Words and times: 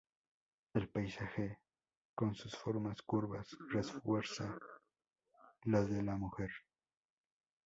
El 0.73 0.89
paisaje 0.89 1.59
con 2.15 2.33
sus 2.33 2.55
formas 2.57 3.03
curvas 3.03 3.55
refuerza 3.71 4.57
las 5.65 5.91
de 5.91 6.01
la 6.01 6.15
mujer. 6.15 6.49